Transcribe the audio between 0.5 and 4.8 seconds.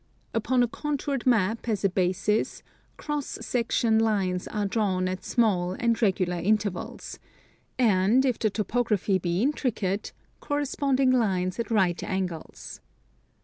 a contoured map as a basis cross section lines are